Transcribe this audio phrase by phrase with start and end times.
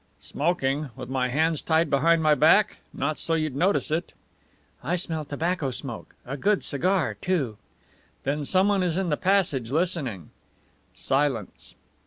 [0.19, 2.77] "Smoking, with my hands tied behind my back?
[2.91, 4.13] Not so you'd notice it."
[4.83, 7.57] "I smell tobacco smoke a good cigar, too."
[8.23, 10.31] "Then someone is in the passage listening."
[10.95, 11.75] Silence.